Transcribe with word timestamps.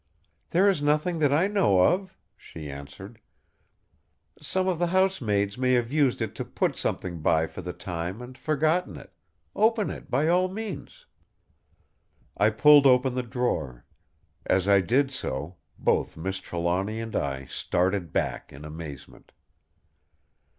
"There 0.49 0.67
is 0.67 0.81
nothing 0.81 1.19
that 1.19 1.31
I 1.31 1.45
know 1.45 1.81
of," 1.81 2.17
she 2.35 2.71
answered. 2.71 3.19
"Some 4.41 4.67
of 4.67 4.79
the 4.79 4.87
housemaids 4.87 5.59
may 5.59 5.73
have 5.73 5.91
used 5.91 6.23
it 6.23 6.33
to 6.37 6.43
put 6.43 6.75
something 6.75 7.21
by 7.21 7.45
for 7.45 7.61
the 7.61 7.71
time 7.71 8.19
and 8.19 8.35
forgotten 8.35 8.97
it. 8.97 9.11
Open 9.55 9.91
it 9.91 10.09
by 10.09 10.27
all 10.27 10.47
means!" 10.49 11.05
I 12.35 12.49
pulled 12.49 12.87
open 12.87 13.13
the 13.13 13.21
drawer; 13.21 13.85
as 14.47 14.67
I 14.67 14.81
did 14.81 15.11
so, 15.11 15.57
both 15.77 16.17
Miss 16.17 16.39
Trelawny 16.39 16.99
and 16.99 17.15
I 17.15 17.45
started 17.45 18.11
back 18.11 18.51
in 18.51 18.65
amazement. 18.65 19.31